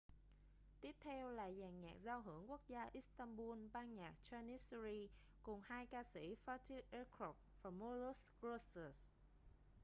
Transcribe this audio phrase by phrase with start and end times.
[0.81, 5.07] tiếp theo là dàn nhạc giao hưởng quốc gia istanbul ban nhạc janissary
[5.43, 9.01] cùng hai ca sĩ fatih erkoç và müslüm gürses